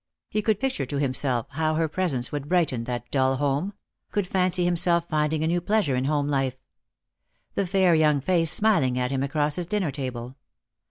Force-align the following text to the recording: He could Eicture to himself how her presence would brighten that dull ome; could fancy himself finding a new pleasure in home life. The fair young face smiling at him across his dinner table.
He 0.29 0.41
could 0.41 0.59
Eicture 0.61 0.89
to 0.89 0.97
himself 0.99 1.45
how 1.51 1.75
her 1.75 1.87
presence 1.87 2.31
would 2.31 2.49
brighten 2.49 2.85
that 2.85 3.11
dull 3.11 3.33
ome; 3.39 3.73
could 4.11 4.25
fancy 4.25 4.65
himself 4.65 5.07
finding 5.07 5.43
a 5.43 5.47
new 5.47 5.61
pleasure 5.61 5.95
in 5.95 6.05
home 6.05 6.27
life. 6.27 6.57
The 7.53 7.67
fair 7.67 7.93
young 7.93 8.19
face 8.19 8.51
smiling 8.51 8.97
at 8.97 9.11
him 9.11 9.21
across 9.21 9.57
his 9.57 9.67
dinner 9.67 9.91
table. 9.91 10.37